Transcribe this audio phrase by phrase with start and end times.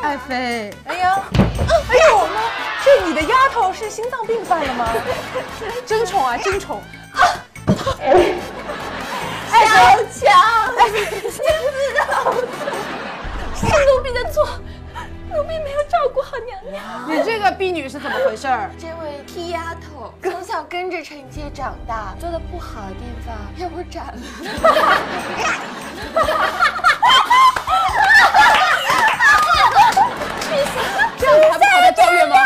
[0.00, 1.22] 爱妃，哎呀，
[1.90, 2.28] 哎呦，
[2.84, 4.88] 这你的丫头是心脏病犯了吗？
[5.84, 6.82] 争宠啊，争宠！
[9.50, 9.64] 小
[10.12, 11.38] 强，你不知
[11.98, 12.32] 道
[13.54, 14.46] 是奴婢的错，
[15.30, 16.82] 奴婢没有照顾好娘娘。
[17.08, 18.70] 你这个婢女是怎么回事儿？
[18.78, 24.22] 这位替丫头从小跟着臣妾长大，做的不好的地方让我斩了。
[31.98, 32.36] 抱怨吗？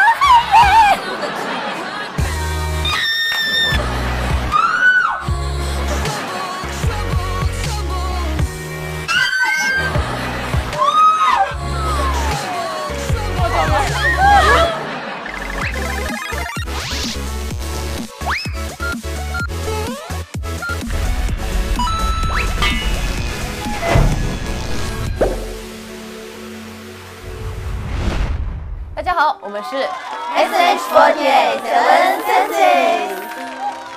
[29.53, 29.77] 们是
[30.35, 30.81] S H
[31.21, 33.21] eight seven senses。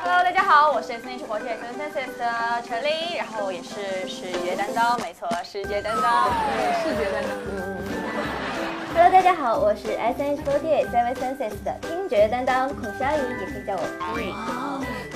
[0.04, 2.28] Hello，大家好，我是 S H eight seven senses 的
[2.68, 6.28] 陈琳，然后也是视觉担当，没错，视觉担当。
[6.84, 7.32] 视觉担当。
[8.94, 14.34] Hello，大家好，我是 S H Forty Seven Senses 的听觉担当孔佳莹，也可以叫我玉。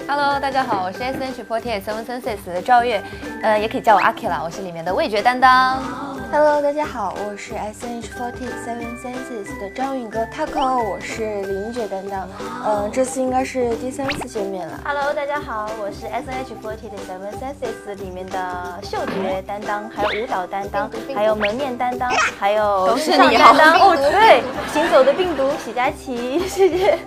[0.07, 3.03] Hello，大家好，我是 S H eight seven senses 的赵月，
[3.43, 5.83] 呃，也可以叫我阿 K 啦，我是里面的味觉担当。
[6.31, 12.29] Hello，大家好，我是 S H Forty Seven Senses 的张允哥 Taco，我是林觉担当。
[12.67, 14.79] 嗯、这次应该是第三次见面了。
[14.85, 22.07] Hello，大家好，我是 S N H forty seven senses 里面的嗅觉担当，还有舞蹈担当，还有门面担当，
[22.39, 23.79] 还有都是时尚担当。
[23.79, 26.99] 好哦，对，行走的病毒许佳琪，谢谢。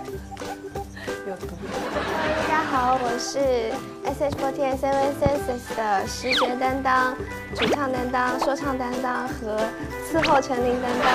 [2.73, 3.69] 好，我是
[4.03, 7.15] S H Forty Seven Senses 的视觉担当、
[7.53, 9.61] 主唱担当、说唱担当和
[10.09, 11.07] 伺候陈琳担当。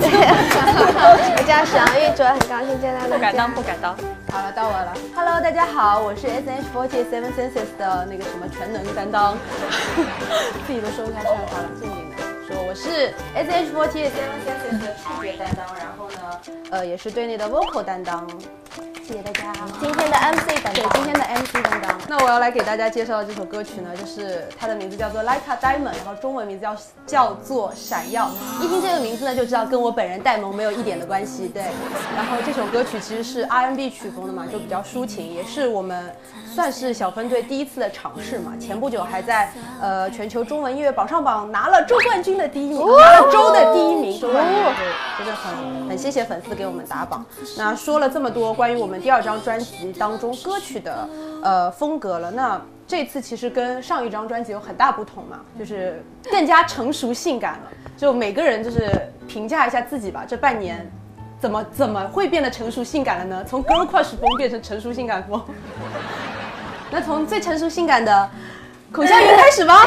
[1.36, 3.14] 我叫沈阳玉卓，很高兴见到大家。
[3.16, 3.94] 不敢当，不敢当。
[4.32, 4.94] 好了，到我了。
[5.14, 9.36] Hello，大家好，我是 S H forty seven senses 的那个什么全能担当，
[10.66, 11.36] 自己都说不下去了。
[11.52, 12.16] 好了，正经的
[12.48, 16.40] 说，我是 S H forty seven senses 的视觉担当，然后呢，
[16.70, 18.26] 呃，也是队内的 vocal 担当。
[19.08, 19.54] 谢谢大家。
[19.80, 21.98] 今天的 MC 担对，当，今天的 MC 担当。
[22.10, 26.76] 那我要来给大家介绍的这首歌曲呢，就是它的名字叫做《Like a Diamond》，然后中文名字叫
[27.06, 28.30] 叫做《闪耀》。
[28.62, 31.48] 一听这个名字呢，就知道跟我本人戴萌没有一点的关系。
[31.48, 31.62] 对，
[32.14, 36.14] 然后这首歌曲其实是 R&B 曲风的嘛，就比较抒情，也是我们
[36.54, 38.54] 算是小分队第一次的尝试嘛。
[38.58, 47.24] 前不久还在呃全球中文音乐榜上榜拿了周冠军的第一名，拿了周的第一名，周冠军，对，真的很很谢谢粉丝给我们打榜。
[47.56, 51.08] 那说了这么多关于我们第二张专辑当中歌曲的
[51.42, 57.70] 呃风格了，那这次其实跟上一张专辑有很大不同嘛，就是更加成熟性感了。
[57.96, 58.90] 就每个人就是
[59.26, 60.90] 评价一下自己吧，这半年
[61.40, 63.44] 怎么怎么会变得成熟性感了呢？
[63.44, 65.42] 从 girl crush 风变成成熟性感风。
[66.90, 68.30] 那从最成熟性感的
[68.92, 69.84] 孔祥云开始吧。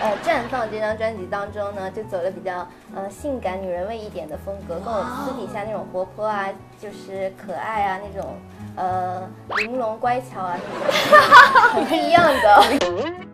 [0.00, 6.46] 呃，绽放这张专辑当中呢，就走了比较呃性感女人味一点的风格，跟我私底下那种活泼啊，
[6.80, 8.36] 就是可爱啊那种
[8.76, 11.20] 呃玲珑乖巧啊那种
[11.74, 13.29] 很不一样的。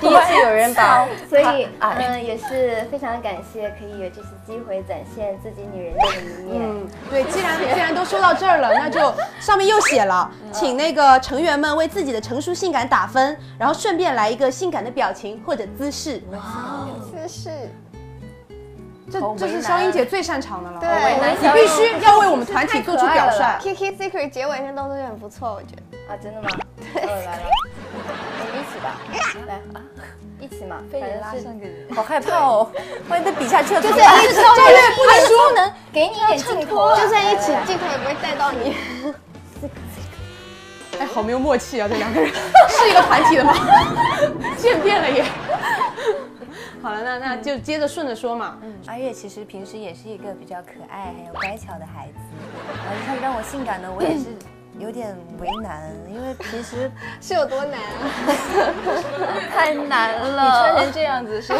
[0.00, 6.62] 第一次有人把所以，啊嗯、也是非常感谢可以有这次机会展现自己女人的一面。
[6.62, 16.22] 嗯，对，既然既然都说到这儿了，那就上面又写了，请那个成员们为自己的成熟性感打分，然后顺便来一个性感的表情或者姿势。
[17.10, 17.50] 姿势，
[19.10, 20.80] 这这是肖英姐最擅长的了。
[20.80, 20.88] 对
[21.40, 23.42] 你必须要为我们团体做出表率。
[23.60, 25.82] Kiki Secret 结尾那动作也很不错，我觉得。
[26.08, 26.48] 啊，真的吗？
[26.94, 27.42] 对，来了，
[28.76, 29.00] 起吧，
[29.46, 29.60] 来，
[30.40, 32.70] 一起嘛，反正是好害怕哦，
[33.08, 38.76] 万一被比下去了，就这样一起，赵月不能说能给你一点镜头啊，就算一起，镜头也不会带到你。
[40.98, 42.30] 哎，好没有默契啊，这两个人。
[42.70, 43.52] 是一个团体的吗？
[44.56, 45.24] 渐变了也。
[46.82, 48.56] 好了，那那就接着顺着说嘛。
[48.62, 48.74] 嗯。
[48.86, 52.14] 阿月其实平时也是一个比较可爱还有乖巧的孩子，
[52.66, 54.24] 然后他让我性感的，我也是
[54.78, 56.90] 有点为难，因为平时
[57.20, 58.10] 是有多难啊？
[59.52, 60.44] 太难了。
[60.44, 61.54] 你穿成这样子是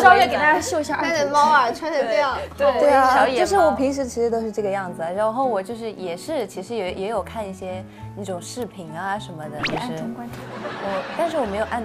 [0.00, 7.84] 赵月给大家秀一下戴着猫啊，穿成这样，对对啊就是我平时其实都是这个样子，然后我就是也是其实也也有看一些
[8.16, 11.82] 那种视频啊什么的，就是我，但是我没有暗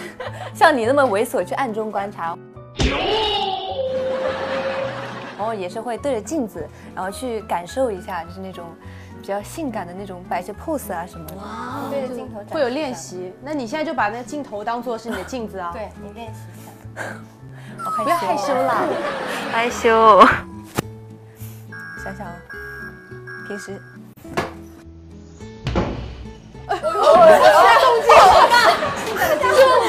[0.54, 2.36] 像你那么猥琐去暗中观察。
[5.36, 8.66] 然后也是会对着镜子，然后去感受一下，就是那种
[9.20, 11.36] 比较性感的那种摆一些 pose 啊什么的。
[11.90, 12.94] 对着镜头会有练。
[12.94, 13.32] 习。
[13.42, 15.70] 那你现在就把那镜头当做是你的镜子啊。
[15.72, 17.02] 对你练习一下。
[17.82, 18.82] 好害羞、不要害羞啦。
[19.52, 20.20] 害羞。
[22.02, 22.32] 想想啊，
[23.46, 23.80] 平时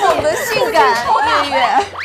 [0.01, 0.94] 猛的性感，
[1.44, 1.56] 月月。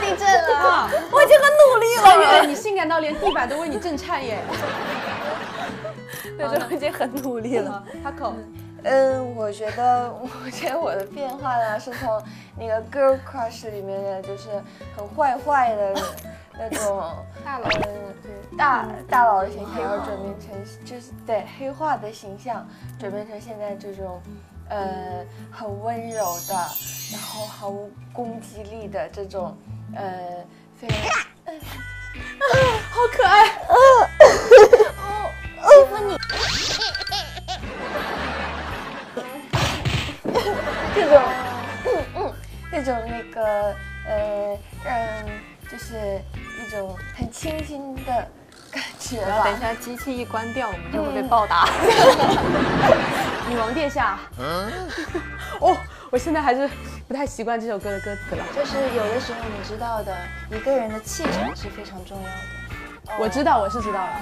[0.00, 4.42] 地震了，我已经很努力了，月月，你性感到连地板都为你震颤耶。
[6.36, 7.84] 对，我已经很努力了。
[8.02, 8.34] 他口。
[8.82, 12.20] 嗯，我觉得，我觉得我的变化呢，是从
[12.58, 14.48] 那个 Girl Crush 里面的，就是
[14.96, 15.94] 很坏坏的
[16.58, 17.00] 那种
[17.44, 22.66] 大佬，嗯，大大佬的形象，然后转变成就是对黑化的形象，
[22.98, 24.20] 转变成现在这种，
[24.68, 26.54] 呃，很温柔的，
[27.12, 29.56] 然后毫无攻击力的这种，
[29.94, 30.44] 呃，
[30.74, 30.98] 非常。
[32.90, 33.46] 好可爱。
[40.94, 41.22] 这种，
[41.86, 42.32] 嗯嗯，
[42.70, 43.74] 这种那个
[44.06, 45.24] 呃，让人
[45.70, 46.20] 就是
[46.64, 48.28] 一种很清新的
[48.70, 49.60] 感觉吧然后等一。
[49.60, 51.68] 下机器一关掉，我们就会被暴打。
[53.48, 54.18] 女王殿下。
[54.38, 54.70] 嗯
[55.60, 55.76] 哦，
[56.12, 56.68] 我现在还是
[57.08, 58.44] 不太习惯这首歌的歌词了。
[58.54, 60.14] 就是有的时候你知道的，
[60.50, 63.16] 一个人的气场是非常重要的。
[63.18, 64.20] 我知道，我是知道了。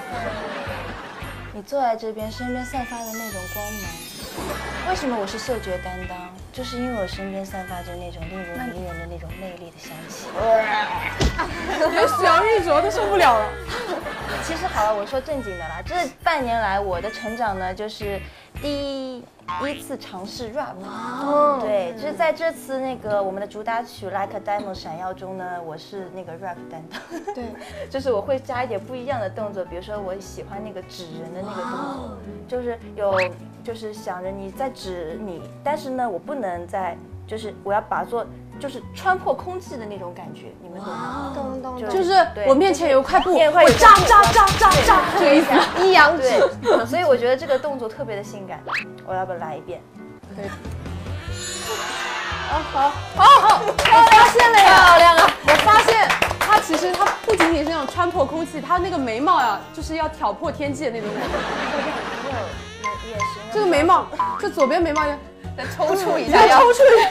[1.53, 6.17] 你坐在这边，身边散发的那种光芒，为什么我是嗅觉担当？
[6.53, 10.27] 就是因为我身边散发着那种令人迷人的那种魅力的香气。
[11.91, 13.49] 连许阳玉琢都受不了了。
[14.47, 18.17] 其实好了，我说正经的啦，这半年来我的成长呢，就是
[18.61, 19.25] 第一
[19.81, 20.75] 次尝试 rap。
[21.59, 26.99] 对，就是在这次那个我们的主打曲《Like a Diamond》闪耀中呢，我是那个 rap 担当。
[27.33, 27.45] 对，
[27.89, 32.17] 就是我会加一点不一样的动作，比如说我喜欢那个指人的那个动作，
[32.47, 33.19] 就是有
[33.63, 36.97] 就是想着你在指你，但是呢，我不能在
[37.31, 38.25] 就是我要把做
[38.59, 41.31] 就是穿破空气的那种感觉，你们懂吗？
[41.89, 42.11] 就是
[42.45, 45.47] 我面前有一块布，面块有我扎扎扎扎扎，这个意思。
[45.81, 46.29] 一阳指，
[46.85, 48.61] 所以我觉得这个动作特别的性感，
[49.07, 49.81] 我要不要来一遍？
[52.75, 52.91] 发
[54.27, 55.31] 现了呀，漂亮啊！
[55.47, 56.05] 我发现
[56.37, 61.29] 他其实他不仅仅是那种穿破空气，他那个眉毛呀，就是要挑破天际的那种感觉。
[63.53, 64.05] 这个眉毛，
[64.37, 65.17] 这左边眉毛要
[65.57, 67.07] 再抽搐一你下， 再抽出去。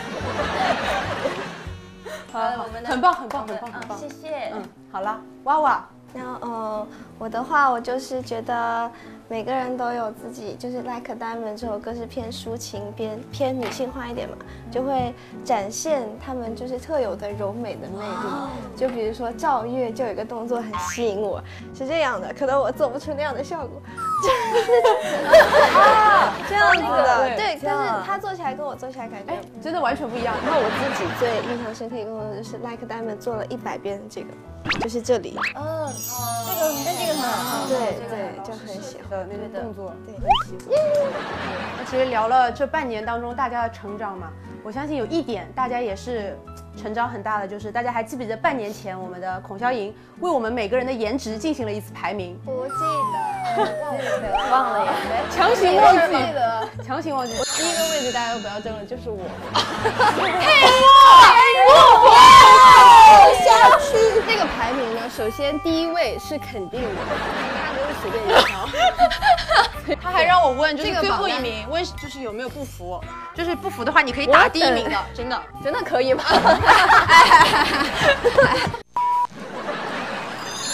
[2.32, 4.08] 好，我们的很棒，很棒，很棒，很嗯，棒谢。
[4.08, 4.52] 谢。
[4.54, 6.86] 嗯，好了，娃娃，然后，呃，
[7.18, 8.90] 我的话，我就是觉得
[9.28, 14.34] 每个人都有自己，就是《Like a Diamond》这首歌是偏抒情、偏偏女性化一点嘛，
[14.72, 15.14] 就会
[15.44, 18.76] 展现他们就是特有的柔美的魅力。
[18.76, 21.40] 就比如说赵月就有一个动作很吸引我，
[21.74, 23.80] 是这样的，可能我做不出那样的效果。
[25.74, 30.34] 啊， 这样子的，对对，但是他做起来跟我做起来感觉哎，真的完全不一样。
[30.44, 34.26] 然后我自己最印象深刻一个动作就是 Like a Diamond 做了一百遍这个，
[34.80, 35.92] 就是这里，嗯，
[36.46, 37.66] 这个跟这个很好。
[37.68, 37.78] 对
[38.08, 39.10] 对，就很喜欢。
[39.10, 40.76] 的那个动作，对很喜欢。
[41.76, 44.30] 那其实聊了这半年当中大家的成长嘛，
[44.62, 46.38] 我相信有一点大家也是
[46.76, 52.72] 成长很大的，就是大家还记不记得半年前我们的孔潇莹为我们每个人的颜值进行了一次排名，不记
[53.56, 54.92] 得，忘了耶。
[55.34, 56.59] 强行忘记记，得。
[56.90, 57.32] 强行忘记。
[57.56, 59.18] 第一个位置大家都不要争了，就是我。
[63.44, 64.20] 下去。
[64.26, 68.68] 这个排名呢，首先第一位是肯定的，其他都是随便一挑。
[70.02, 73.00] 他还让我问，就是最后一名，问就是有没有不服，
[73.36, 75.40] 就是不服的话，你可以打第一名的，真的。
[75.62, 76.24] 真的可以吗？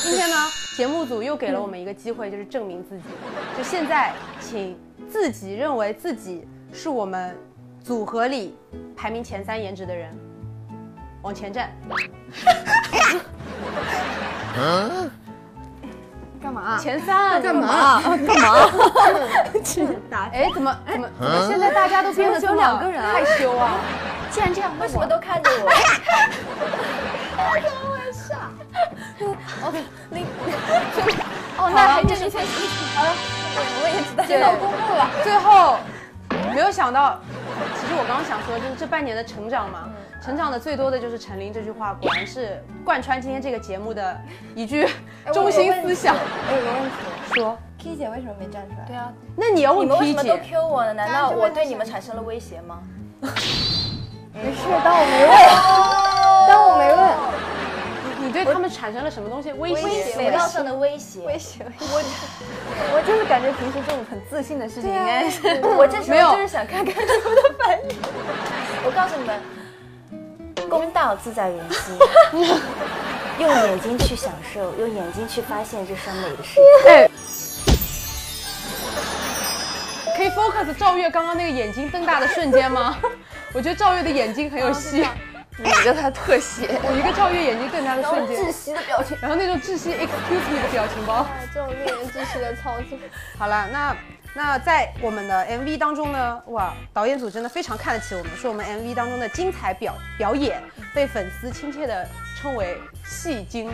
[0.03, 0.37] 今天呢，
[0.79, 3.03] 节目组又给了我们一个机会，就是证明自己。
[3.59, 4.75] 就现在，请
[5.09, 7.37] 自己认为自己是我们
[7.83, 8.57] 组合里
[8.97, 10.13] 排名前三颜值的人，
[11.23, 11.71] 往前站。
[16.43, 16.79] 干嘛？
[16.79, 18.01] 前三干嘛？
[18.03, 18.71] 干嘛？
[20.11, 23.71] 打哎，怎么怎么怎么现在大家都变得只有两个人啊害羞啊？
[24.31, 25.71] 既然这样，为什么都看着我？
[31.59, 32.45] 哦，那还真是前
[32.95, 33.11] 好了，
[33.83, 35.11] 我也知道，接到公布了。
[35.23, 35.77] 最后
[36.55, 37.19] 没有想到，
[37.75, 39.89] 其实我刚刚想说，就是这半年的成长嘛，
[40.23, 44.17] 成长的最多的就是陈琳这句话，果然是贯穿今天这个节目的
[44.55, 44.89] 一句
[45.33, 46.15] 中心思想。
[46.15, 46.97] 我有个问题
[47.35, 48.85] 说，，K 姐为什么没站出来？
[48.87, 50.95] 对啊，那你要问你们为什么都姐，Q 我呢？
[50.95, 52.81] 难道我对你们产生了威胁吗？
[54.33, 55.96] 没事，当我没问，
[58.37, 60.17] 对他们们产生了什么东西威胁？
[60.17, 61.21] 美貌上的威胁。
[61.21, 61.65] 威胁
[62.93, 67.97] 我就是感觉平时这种很自信的事情，应该是我这时候就是想看看你们的反应。
[68.85, 69.41] 我告诉你们，
[70.69, 71.99] 公道自在人心，
[73.39, 76.91] 用眼睛去享受，用眼睛去发现这双美的世界。
[76.91, 77.11] 哎，
[80.17, 82.99] 可以 focus 赵月刚刚那个眼睛瞪大的瞬间吗？
[83.55, 85.07] 我觉得赵月的眼睛很有戏，
[85.59, 89.17] 你一个他特写， 我一个赵月眼睛瞪大的瞬间，窒息的表情。
[89.21, 91.27] 然后那种窒息 excuse me 的表情包。
[91.55, 92.99] 这种令人窒息的操作。
[93.39, 93.97] 好了，那
[94.35, 100.63] 那在我们的 MV 当中呢，哇，导演组真的非常看得起我们，说我们 MV 当中的精彩表表演
[100.95, 102.07] 被粉丝亲切的
[102.39, 103.73] 称为戏精，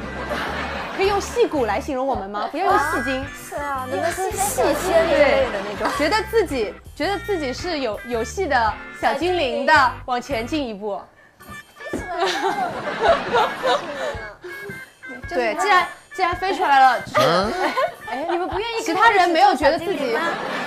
[0.97, 2.49] 可以用戏骨来形容我们吗？
[2.53, 3.25] 不要用戏精。
[3.35, 5.93] 是啊，你们是戏仙一类的那种。
[5.99, 11.01] 觉得自己觉得自己是有有戏的小精灵的，往前进一步。
[15.29, 17.27] 对，既然既然飞出来了，就 是
[18.11, 18.83] 哎，你们不愿意？
[18.83, 20.15] 其他人没有觉得自己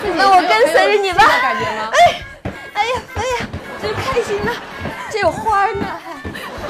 [0.01, 1.91] 自己那我跟随着你吧很有戏的感觉吗？
[2.73, 3.45] 哎呀，哎呀，
[3.81, 4.49] 真开心啊！
[5.11, 6.13] 这有花呢，还。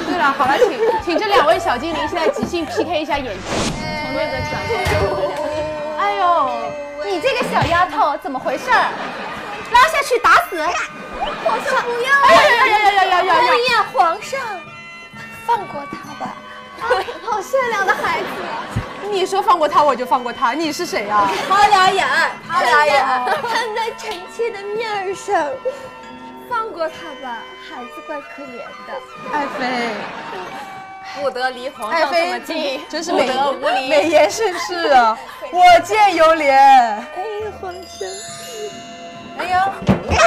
[0.04, 3.40] 对了，好了，请请这两位小精灵现在即兴 PK 一下演技，
[4.02, 4.82] 从那个转过来。
[5.98, 6.22] 哎呦，
[7.04, 8.88] 你这个小丫头怎么回事儿？
[9.72, 10.58] 拉下去打死！
[11.44, 12.12] 皇上不要！
[12.26, 13.34] 哎呀呀呀呀呀！
[13.34, 14.40] 二呀，皇上，
[15.46, 16.34] 放过他吧！
[17.24, 18.26] 好善良的孩子，
[19.10, 20.52] 你说放过他，我就放过他。
[20.52, 21.28] 你是谁呀？
[21.48, 22.06] 他俩眼，
[22.48, 23.04] 他俩眼，
[23.42, 25.50] 看在臣妾的面上，
[26.48, 27.38] 放过他吧。
[27.68, 28.92] 孩子怪可怜的。
[29.32, 29.90] 爱妃，
[31.20, 35.18] 不得离皇上这么近，真是美得无礼，美言盛世啊！
[35.50, 36.52] 我见犹怜。
[36.52, 37.00] 哎
[37.44, 38.08] 呀，皇上。
[39.38, 39.72] 哎呀，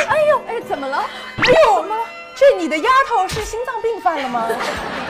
[0.09, 0.97] 哎呦，哎，怎么了？
[1.37, 2.01] 哎呦，怎么了？
[2.35, 4.47] 这你的丫头是心脏病犯了吗？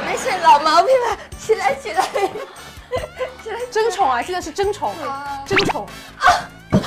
[0.05, 2.03] 没事，老毛病了，起来起来。
[3.43, 4.19] 起来争宠啊！
[4.21, 4.95] 现在是争宠，
[5.45, 5.87] 争宠。
[6.71, 6.81] 娘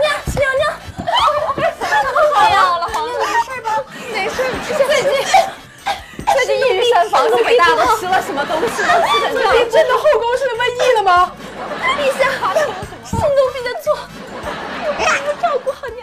[0.00, 0.04] 娘，
[0.36, 0.62] 娘娘
[2.34, 3.16] 哎呀，了皇上，
[4.12, 4.34] 没事，
[4.66, 5.12] 最近
[6.34, 8.82] 最近玉山房子给大家都吃了什么东西？
[8.82, 9.54] 都吃成这样。
[9.54, 11.32] 你真的后宫是瘟疫了吗？
[11.98, 12.28] 陛下，
[13.12, 16.01] 是奴婢的错，我帮你们照顾好娘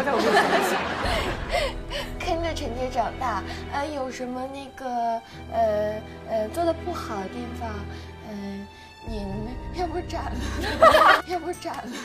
[2.18, 3.42] 跟着陈姐长大，
[3.72, 5.20] 呃，有什么那个，
[5.52, 5.94] 呃
[6.28, 7.68] 呃，做的不好的地方，
[8.30, 8.66] 嗯、
[9.06, 9.26] 您
[9.74, 11.82] 要不斩了，要不斩了。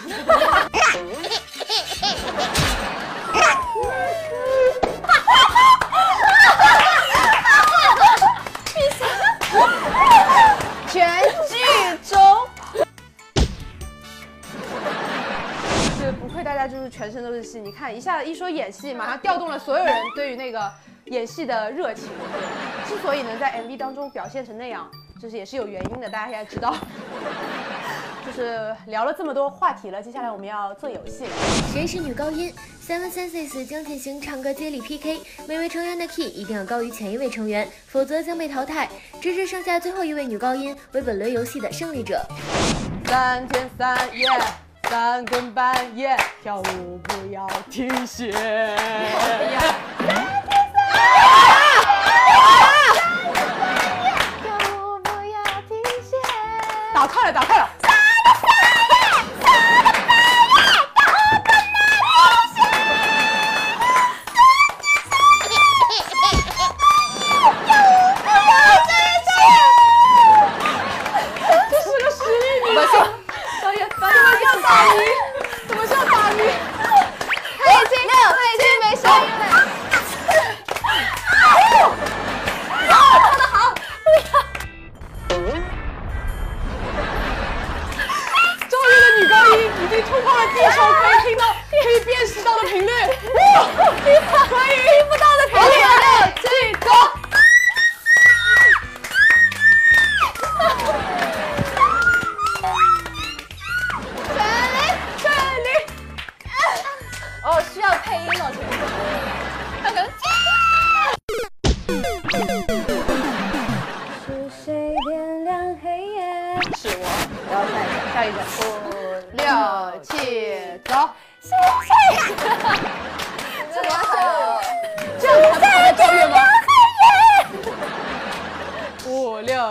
[10.92, 11.08] 全
[16.56, 20.72] 大家就是全身都是戏，你看一下一说演戏，马上调动了所有人对于那个
[21.06, 22.08] 演戏的热情。
[22.88, 24.90] 之所以能在 MV 当中表现成那样，
[25.22, 26.74] 就是也是有原因的，大家现在知道。
[28.26, 31.30] 就是聊了这么多话题了，接下来我们要做游戏了。
[31.74, 38.88] 谁是女高音？Seven Senses 将进行唱歌接力 PK，每位成员的 key 一定要高于前一位成员，否则将被淘汰。
[39.22, 42.26] 直至剩下最后一位女高音为本轮游戏的胜利者。
[43.06, 44.28] 三天三夜，
[44.90, 48.32] 三更半夜，跳舞不要停歇。
[48.32, 48.42] 跳
[54.70, 56.16] 舞不要停歇。
[56.94, 57.65] 打开了，打开了。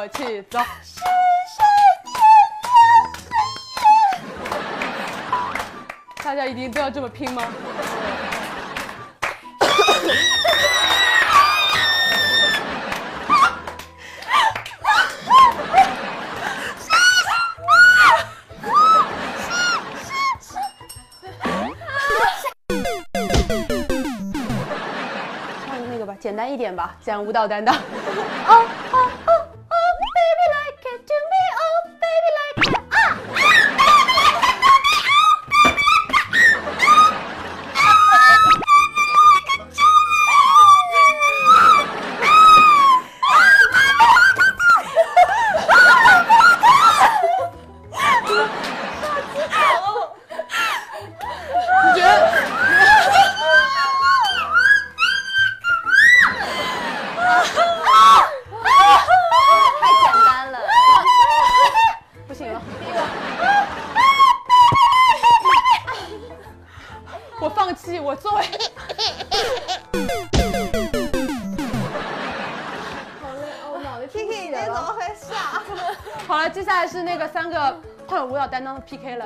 [0.04, 0.58] 五六七，走。
[6.22, 7.42] 大家一定都要这么拼吗？
[25.66, 27.74] 唱个那个吧，简单一点吧，讲舞蹈担当。
[27.74, 28.66] 哦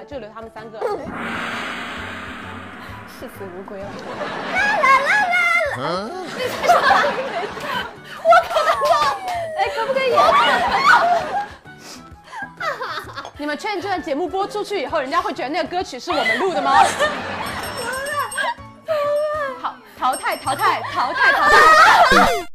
[0.08, 0.80] 就留他们三个。
[3.20, 3.86] 视死如归了。
[9.56, 10.14] 哎，可不可以？
[13.36, 16.82] 你们确定这段节目播出去以后，人家会觉得那个歌曲是我们录的吗？
[19.60, 22.47] 好，淘汰，淘汰，淘汰，淘汰。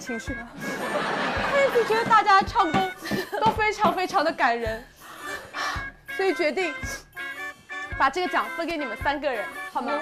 [0.00, 0.34] 情绪。
[1.52, 2.90] 导演组觉得大家唱功
[3.44, 4.82] 都非常非常的感人，
[6.16, 6.72] 所以决定
[7.98, 9.92] 把这个奖分给你们三个人，好吗？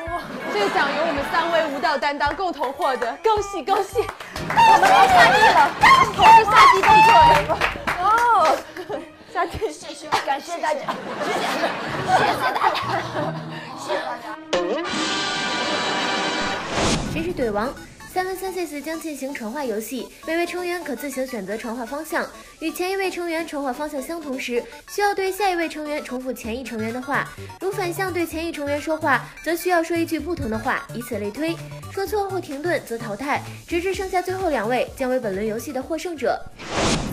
[0.53, 4.07] 这个奖由我们三位舞蹈担当共同获得，恭喜恭喜！
[4.49, 5.71] 我们都下地了，
[6.15, 7.11] 同时下地动作。
[8.01, 8.57] 哦，
[9.35, 9.53] 下地，
[10.25, 10.81] 感谢大家，
[11.25, 11.41] 谢谢，
[12.17, 12.75] 谢谢大家，
[13.79, 14.25] 谢谢大家。
[17.13, 17.75] 谁是怼王
[18.15, 22.27] ？Seven Senses 将进行传话游戏，每位成员可自行选择传话方向。
[22.61, 27.25] 与前一位成员传话方向相同时，需要对下一位成员重复前一成员的话；
[27.61, 31.57] 如反向对前一成员说话，则需要说一句不同的话，以此类推。
[31.93, 36.41] 说错或停顿则淘汰，直至剩下最后两位，将为本轮游戏的获胜者。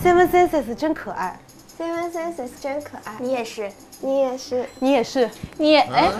[0.04, 1.38] Seven Senses 真可爱
[1.78, 3.70] ，Seven Senses 真可爱，你也是。
[4.00, 4.66] 你也是。
[4.80, 5.30] 你也是。
[5.56, 6.10] 你也哎，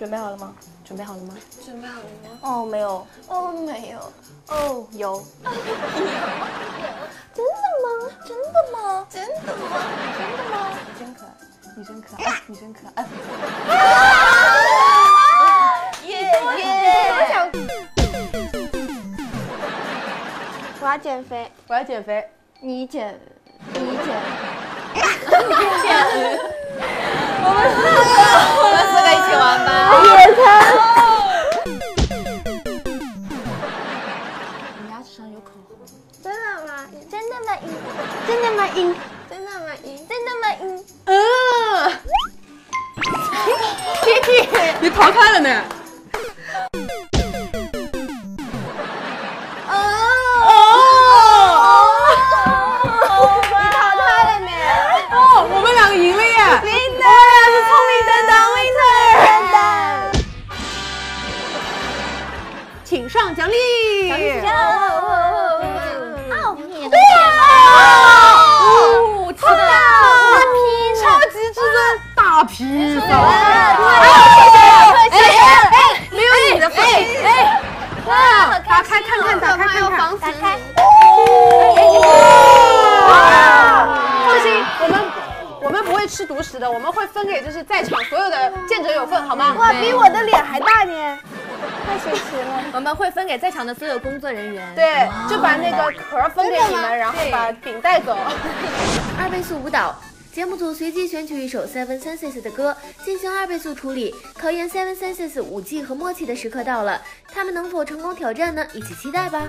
[0.00, 0.54] 准备好了吗？
[0.82, 1.34] 准备好了吗？
[1.62, 2.08] 准备好了吗
[2.40, 3.06] 哦，没有。
[3.28, 3.98] 哦，没有。
[4.48, 5.22] 哦，有。
[7.34, 8.08] 真的吗？
[8.24, 9.06] 真的吗？
[9.10, 9.76] 真的吗？
[10.18, 10.72] 真的吗？
[10.88, 11.36] 你真可爱，
[11.76, 13.04] 你真可爱，你真可爱。
[16.06, 16.48] 耶我
[17.30, 17.34] 想。
[20.80, 22.26] 我要减肥，我要减肥。
[22.60, 23.20] 你减，
[23.74, 24.16] 你减。
[27.42, 28.69] 我们四个
[29.30, 29.70] 一起玩吧。
[34.82, 35.70] 你牙齿上有口红。
[36.20, 36.68] 真的吗？
[37.08, 37.48] 真的吗？
[37.62, 37.64] 嗯
[38.26, 38.66] 真的吗？
[39.30, 39.66] 真的吗？
[39.84, 40.44] 真的吗？
[40.60, 40.64] 嗯。
[41.04, 41.10] 嗯。
[44.02, 44.34] Kiki，
[44.80, 45.62] 你逃开了呢。
[63.20, 64.08] 上奖励！
[64.08, 64.48] 对呀，
[69.36, 70.56] 超级大皮
[70.98, 71.60] 超至尊
[72.16, 73.06] 大皮子，对，
[75.10, 75.36] 谢谢谢谢，
[76.16, 76.82] 没有你的份，
[77.22, 77.28] 哎，
[78.66, 80.18] 打开看看，打开看看，放
[84.40, 84.94] 心，我们
[85.62, 89.54] 我们不会吃独食的，我们会分给就是在场所有的见者有份，好吗？
[89.58, 91.18] 哇，比我的脸还大呢！
[91.90, 92.64] 太神奇了。
[92.72, 94.72] 我们会分给在场的所有工作人员。
[94.76, 98.16] 对，就把那个壳分给你们，然后把饼带走。
[99.18, 99.96] 二倍速舞蹈。
[100.32, 107.02] 节目组随机选取一首 Seven Senses 的歌进行二倍速处理，考验 Seven Senses 舞技和默契的时刻到了，
[107.34, 108.64] 他们能否成功挑战呢？
[108.72, 109.48] 一起期待吧！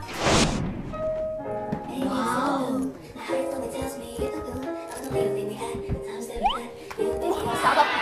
[7.61, 7.81] 小的。
[7.81, 8.00] 哎，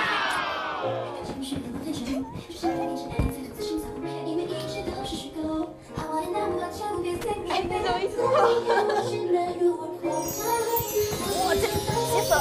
[11.41, 12.31] 我这急死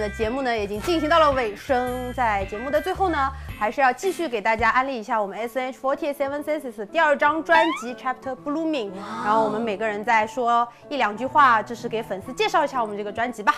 [0.00, 13.54] 们的节目呢已经进行到了尾声，在节目的最后呢，还是要继续给大家安利一下我们 S N H forty seven senses 第二张专辑 Chapter Blooming，然后我们每个人再说一两句话，就是给粉丝介绍一下我们这个专辑吧。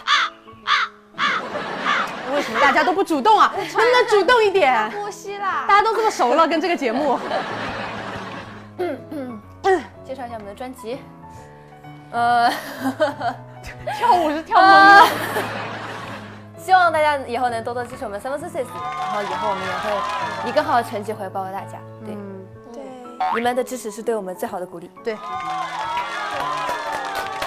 [2.35, 3.53] 为什么大家都不主动啊？
[3.57, 4.91] 能不能主动一点？
[4.91, 5.65] 呼吸啦！
[5.69, 7.17] 大家都这么熟了，跟这个节目。
[10.05, 10.99] 介绍一下我们的专辑。
[12.11, 12.51] 呃，
[13.97, 15.07] 跳舞是跳懵了。
[16.63, 21.79] 希望大家以后能多多支持我们 Seven Senses，然后以后我们也会以更好的成绩回报大家。
[22.05, 22.17] 对，
[22.73, 22.85] 对，
[23.35, 24.89] 你们的支持是对我们最好的鼓励。
[25.03, 25.17] 对。
[25.17, 25.25] 好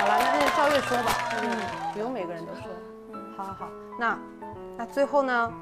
[0.06, 1.50] 了，那就赵月说吧，嗯，
[1.94, 2.64] 不用每个人都说。
[3.14, 4.20] 嗯，好好好，那
[4.78, 5.54] 那最后呢，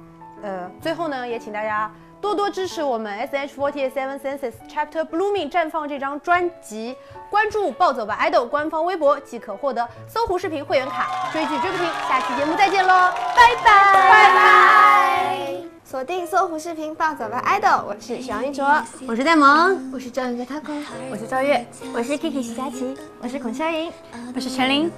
[0.42, 1.92] 呃，最后呢，也请大家
[2.24, 6.96] 多多支持我们 S H forty seven senses chapter blooming 绽放这张专辑，
[7.30, 11.86] 关注暴走吧 idol 官方微博即可获得搜狐视频会员卡，追剧追不停。
[12.08, 13.94] 下期节目再见喽，拜拜。
[14.10, 15.54] 拜拜！
[15.84, 18.66] 锁定搜狐视频暴走吧 idol，我是小一卓，
[19.06, 20.82] 我是戴萌，我是赵云的 taco，
[21.12, 23.92] 我是赵月，我是 Kiki 徐佳琪，我是孔潇莹，
[24.34, 24.90] 我是陈琳，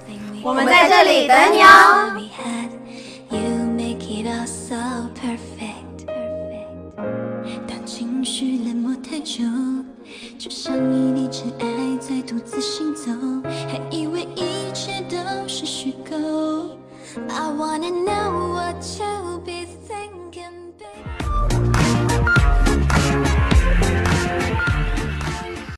[0.44, 2.12] 我们在这里等你哦。
[9.16, 9.42] 太久，
[10.36, 13.10] 就像一粒尘埃在独自行走，
[13.66, 16.76] 还以为一切都是虚构。
[17.26, 20.65] I wanna know what you be thinking。